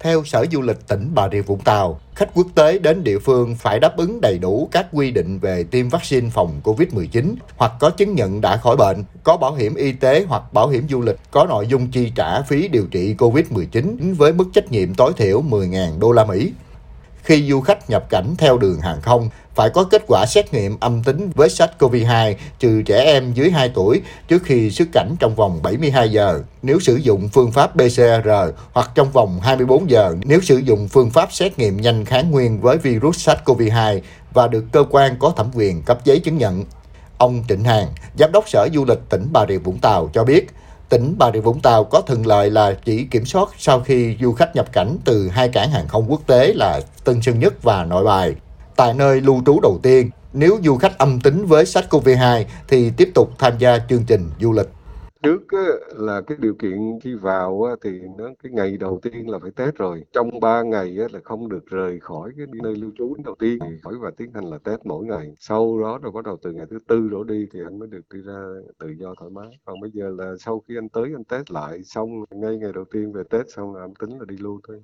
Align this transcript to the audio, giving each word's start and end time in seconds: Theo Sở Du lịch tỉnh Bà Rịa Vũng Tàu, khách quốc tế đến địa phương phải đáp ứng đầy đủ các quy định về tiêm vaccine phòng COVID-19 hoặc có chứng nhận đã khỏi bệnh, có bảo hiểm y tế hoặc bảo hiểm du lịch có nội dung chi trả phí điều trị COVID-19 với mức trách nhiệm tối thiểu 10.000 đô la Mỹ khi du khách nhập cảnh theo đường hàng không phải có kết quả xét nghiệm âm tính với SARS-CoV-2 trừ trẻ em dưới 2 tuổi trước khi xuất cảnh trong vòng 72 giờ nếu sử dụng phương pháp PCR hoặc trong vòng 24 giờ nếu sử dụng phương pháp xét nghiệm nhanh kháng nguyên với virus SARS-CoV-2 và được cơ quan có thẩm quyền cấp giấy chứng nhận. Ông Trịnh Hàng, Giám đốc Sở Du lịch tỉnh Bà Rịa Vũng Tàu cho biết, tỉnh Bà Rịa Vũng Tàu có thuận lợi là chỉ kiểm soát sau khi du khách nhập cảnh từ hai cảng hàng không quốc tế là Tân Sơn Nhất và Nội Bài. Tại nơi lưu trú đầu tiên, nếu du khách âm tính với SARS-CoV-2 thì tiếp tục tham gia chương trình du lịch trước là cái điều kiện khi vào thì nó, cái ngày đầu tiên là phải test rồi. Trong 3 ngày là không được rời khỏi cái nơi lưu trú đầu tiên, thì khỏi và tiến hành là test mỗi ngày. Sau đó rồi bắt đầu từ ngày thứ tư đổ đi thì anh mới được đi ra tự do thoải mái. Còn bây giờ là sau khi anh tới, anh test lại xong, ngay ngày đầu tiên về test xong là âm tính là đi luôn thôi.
Theo 0.00 0.24
Sở 0.24 0.46
Du 0.52 0.60
lịch 0.60 0.88
tỉnh 0.88 1.10
Bà 1.14 1.28
Rịa 1.32 1.40
Vũng 1.40 1.60
Tàu, 1.60 2.00
khách 2.14 2.28
quốc 2.34 2.46
tế 2.54 2.78
đến 2.78 3.04
địa 3.04 3.18
phương 3.18 3.56
phải 3.56 3.80
đáp 3.80 3.96
ứng 3.96 4.20
đầy 4.20 4.38
đủ 4.38 4.68
các 4.72 4.86
quy 4.92 5.10
định 5.10 5.38
về 5.38 5.64
tiêm 5.70 5.88
vaccine 5.88 6.30
phòng 6.30 6.60
COVID-19 6.64 7.34
hoặc 7.56 7.72
có 7.80 7.90
chứng 7.90 8.14
nhận 8.14 8.40
đã 8.40 8.56
khỏi 8.56 8.76
bệnh, 8.76 9.04
có 9.24 9.36
bảo 9.36 9.54
hiểm 9.54 9.74
y 9.74 9.92
tế 9.92 10.24
hoặc 10.28 10.52
bảo 10.52 10.68
hiểm 10.68 10.88
du 10.88 11.00
lịch 11.00 11.16
có 11.30 11.44
nội 11.44 11.66
dung 11.66 11.90
chi 11.90 12.12
trả 12.14 12.42
phí 12.42 12.68
điều 12.68 12.86
trị 12.90 13.14
COVID-19 13.18 14.14
với 14.14 14.32
mức 14.32 14.44
trách 14.52 14.72
nhiệm 14.72 14.94
tối 14.94 15.12
thiểu 15.16 15.42
10.000 15.42 15.98
đô 15.98 16.12
la 16.12 16.24
Mỹ 16.24 16.52
khi 17.28 17.48
du 17.48 17.60
khách 17.60 17.90
nhập 17.90 18.10
cảnh 18.10 18.34
theo 18.38 18.58
đường 18.58 18.80
hàng 18.80 19.00
không 19.02 19.28
phải 19.54 19.70
có 19.70 19.84
kết 19.84 20.04
quả 20.08 20.24
xét 20.28 20.54
nghiệm 20.54 20.76
âm 20.80 21.02
tính 21.02 21.30
với 21.34 21.48
SARS-CoV-2 21.48 22.34
trừ 22.58 22.82
trẻ 22.82 23.02
em 23.04 23.32
dưới 23.32 23.50
2 23.50 23.68
tuổi 23.74 24.02
trước 24.28 24.42
khi 24.44 24.70
xuất 24.70 24.88
cảnh 24.92 25.14
trong 25.20 25.34
vòng 25.34 25.60
72 25.62 26.10
giờ 26.10 26.42
nếu 26.62 26.80
sử 26.80 26.96
dụng 26.96 27.28
phương 27.28 27.52
pháp 27.52 27.72
PCR 27.74 28.28
hoặc 28.72 28.90
trong 28.94 29.12
vòng 29.12 29.40
24 29.42 29.90
giờ 29.90 30.14
nếu 30.24 30.40
sử 30.40 30.56
dụng 30.56 30.88
phương 30.88 31.10
pháp 31.10 31.32
xét 31.32 31.58
nghiệm 31.58 31.80
nhanh 31.80 32.04
kháng 32.04 32.30
nguyên 32.30 32.60
với 32.60 32.78
virus 32.78 33.28
SARS-CoV-2 33.28 34.00
và 34.34 34.48
được 34.48 34.64
cơ 34.72 34.84
quan 34.90 35.16
có 35.18 35.32
thẩm 35.36 35.50
quyền 35.54 35.82
cấp 35.82 35.98
giấy 36.04 36.20
chứng 36.20 36.38
nhận. 36.38 36.64
Ông 37.18 37.44
Trịnh 37.48 37.64
Hàng, 37.64 37.86
Giám 38.18 38.32
đốc 38.32 38.48
Sở 38.48 38.68
Du 38.74 38.84
lịch 38.84 39.00
tỉnh 39.08 39.28
Bà 39.32 39.46
Rịa 39.48 39.58
Vũng 39.58 39.78
Tàu 39.78 40.10
cho 40.14 40.24
biết, 40.24 40.46
tỉnh 40.88 41.14
Bà 41.18 41.30
Rịa 41.32 41.40
Vũng 41.40 41.60
Tàu 41.60 41.84
có 41.84 42.00
thuận 42.00 42.26
lợi 42.26 42.50
là 42.50 42.72
chỉ 42.84 43.04
kiểm 43.04 43.24
soát 43.24 43.48
sau 43.58 43.80
khi 43.80 44.16
du 44.20 44.32
khách 44.32 44.56
nhập 44.56 44.72
cảnh 44.72 44.96
từ 45.04 45.28
hai 45.28 45.48
cảng 45.48 45.70
hàng 45.70 45.88
không 45.88 46.04
quốc 46.08 46.20
tế 46.26 46.52
là 46.52 46.80
Tân 47.04 47.22
Sơn 47.22 47.38
Nhất 47.38 47.62
và 47.62 47.84
Nội 47.84 48.04
Bài. 48.04 48.34
Tại 48.76 48.94
nơi 48.94 49.20
lưu 49.20 49.42
trú 49.46 49.60
đầu 49.62 49.78
tiên, 49.82 50.10
nếu 50.32 50.58
du 50.64 50.76
khách 50.76 50.98
âm 50.98 51.20
tính 51.20 51.46
với 51.46 51.64
SARS-CoV-2 51.64 52.44
thì 52.68 52.90
tiếp 52.96 53.10
tục 53.14 53.30
tham 53.38 53.52
gia 53.58 53.78
chương 53.78 54.04
trình 54.04 54.30
du 54.40 54.52
lịch 54.52 54.68
trước 55.22 55.42
là 55.96 56.20
cái 56.20 56.38
điều 56.40 56.54
kiện 56.54 56.98
khi 57.02 57.14
vào 57.14 57.76
thì 57.82 58.00
nó, 58.18 58.24
cái 58.42 58.52
ngày 58.52 58.76
đầu 58.76 59.00
tiên 59.02 59.30
là 59.30 59.38
phải 59.38 59.50
test 59.50 59.74
rồi. 59.74 60.04
Trong 60.12 60.40
3 60.40 60.62
ngày 60.62 60.90
là 60.90 61.20
không 61.24 61.48
được 61.48 61.66
rời 61.66 62.00
khỏi 62.00 62.30
cái 62.36 62.46
nơi 62.62 62.76
lưu 62.76 62.90
trú 62.98 63.16
đầu 63.24 63.34
tiên, 63.38 63.58
thì 63.60 63.76
khỏi 63.82 63.94
và 64.00 64.10
tiến 64.16 64.32
hành 64.32 64.50
là 64.50 64.58
test 64.58 64.80
mỗi 64.84 65.06
ngày. 65.06 65.34
Sau 65.38 65.80
đó 65.80 65.98
rồi 66.02 66.12
bắt 66.12 66.24
đầu 66.24 66.36
từ 66.42 66.52
ngày 66.52 66.66
thứ 66.70 66.78
tư 66.88 67.08
đổ 67.08 67.24
đi 67.24 67.46
thì 67.52 67.60
anh 67.66 67.78
mới 67.78 67.88
được 67.88 68.02
đi 68.14 68.20
ra 68.22 68.38
tự 68.78 68.88
do 68.98 69.14
thoải 69.18 69.30
mái. 69.30 69.58
Còn 69.64 69.80
bây 69.80 69.90
giờ 69.90 70.14
là 70.18 70.34
sau 70.38 70.62
khi 70.68 70.76
anh 70.78 70.88
tới, 70.88 71.12
anh 71.16 71.24
test 71.24 71.50
lại 71.50 71.82
xong, 71.84 72.24
ngay 72.30 72.58
ngày 72.58 72.72
đầu 72.74 72.84
tiên 72.84 73.12
về 73.12 73.22
test 73.30 73.46
xong 73.48 73.74
là 73.74 73.80
âm 73.80 73.94
tính 73.94 74.18
là 74.18 74.24
đi 74.28 74.36
luôn 74.36 74.60
thôi. 74.68 74.82